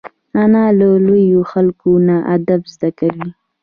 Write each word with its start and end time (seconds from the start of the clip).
انا 0.43 0.63
له 0.79 0.89
لویو 1.05 1.41
خلکو 1.51 1.91
نه 2.07 2.15
ادب 2.35 2.61
زده 2.73 2.89
کوي 2.99 3.27